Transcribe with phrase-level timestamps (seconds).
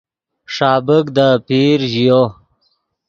[0.53, 2.21] ݰابیک دے آپیر ژیو